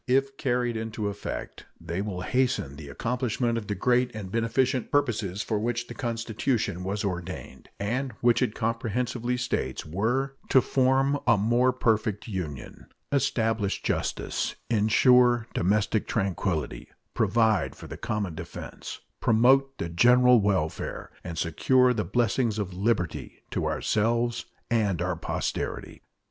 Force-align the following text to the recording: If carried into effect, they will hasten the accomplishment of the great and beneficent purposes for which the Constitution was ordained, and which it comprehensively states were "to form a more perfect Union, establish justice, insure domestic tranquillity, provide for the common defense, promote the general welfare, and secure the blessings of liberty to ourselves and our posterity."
If 0.07 0.35
carried 0.35 0.77
into 0.77 1.09
effect, 1.09 1.67
they 1.79 2.01
will 2.01 2.21
hasten 2.21 2.75
the 2.75 2.89
accomplishment 2.89 3.55
of 3.55 3.67
the 3.67 3.75
great 3.75 4.09
and 4.15 4.31
beneficent 4.31 4.89
purposes 4.91 5.43
for 5.43 5.59
which 5.59 5.85
the 5.85 5.93
Constitution 5.93 6.83
was 6.83 7.05
ordained, 7.05 7.69
and 7.79 8.11
which 8.13 8.41
it 8.41 8.55
comprehensively 8.55 9.37
states 9.37 9.85
were 9.85 10.37
"to 10.49 10.59
form 10.59 11.19
a 11.27 11.37
more 11.37 11.71
perfect 11.71 12.27
Union, 12.27 12.87
establish 13.11 13.83
justice, 13.83 14.55
insure 14.71 15.45
domestic 15.53 16.07
tranquillity, 16.07 16.87
provide 17.13 17.75
for 17.75 17.85
the 17.85 17.95
common 17.95 18.33
defense, 18.33 19.01
promote 19.19 19.77
the 19.77 19.87
general 19.87 20.41
welfare, 20.41 21.11
and 21.23 21.37
secure 21.37 21.93
the 21.93 22.03
blessings 22.03 22.57
of 22.57 22.73
liberty 22.73 23.43
to 23.51 23.67
ourselves 23.67 24.45
and 24.71 24.99
our 24.99 25.15
posterity." 25.15 26.01